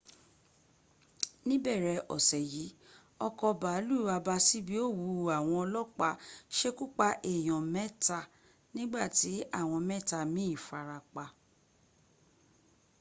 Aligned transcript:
níbẹ̀rẹ̀ 1.47 2.03
ọsẹ̀ 2.15 2.43
yìí 2.51 2.75
ọkọ̀ 3.27 3.51
bàálù 3.61 3.97
abàsíbi 4.15 4.75
ó 4.85 4.87
wùú 4.99 5.23
àwọn 5.37 5.55
ọlọ́pàá 5.63 6.19
sekúpa 6.57 7.07
èèyàn 7.31 7.63
mẹ́ta 7.73 8.19
nígbàtí 8.75 9.31
àwọn 9.59 9.81
mẹ́tàa 9.89 10.25
min 10.33 10.53
farapa 10.65 11.25